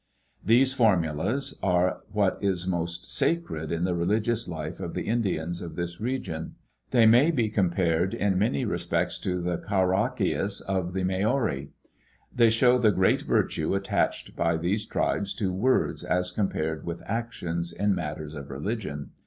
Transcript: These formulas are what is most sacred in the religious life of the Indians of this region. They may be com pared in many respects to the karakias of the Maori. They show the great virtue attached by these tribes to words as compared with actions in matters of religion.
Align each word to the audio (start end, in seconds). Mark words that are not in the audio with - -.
These 0.43 0.73
formulas 0.73 1.59
are 1.61 2.01
what 2.11 2.39
is 2.41 2.65
most 2.65 3.15
sacred 3.15 3.71
in 3.71 3.83
the 3.83 3.93
religious 3.93 4.47
life 4.47 4.79
of 4.79 4.95
the 4.95 5.03
Indians 5.03 5.61
of 5.61 5.75
this 5.75 6.01
region. 6.01 6.55
They 6.89 7.05
may 7.05 7.29
be 7.29 7.49
com 7.51 7.69
pared 7.69 8.15
in 8.15 8.39
many 8.39 8.65
respects 8.65 9.19
to 9.19 9.39
the 9.39 9.59
karakias 9.59 10.59
of 10.63 10.93
the 10.93 11.03
Maori. 11.03 11.69
They 12.35 12.49
show 12.49 12.79
the 12.79 12.89
great 12.91 13.21
virtue 13.21 13.75
attached 13.75 14.35
by 14.35 14.57
these 14.57 14.87
tribes 14.87 15.35
to 15.35 15.53
words 15.53 16.03
as 16.03 16.31
compared 16.31 16.83
with 16.83 17.03
actions 17.05 17.71
in 17.71 17.93
matters 17.93 18.33
of 18.33 18.49
religion. 18.49 19.11